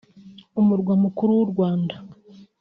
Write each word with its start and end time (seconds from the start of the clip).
Umurwa 0.59 0.93
Mukuru 1.03 1.31
w’u 1.39 1.47
Rwanda 1.51 1.95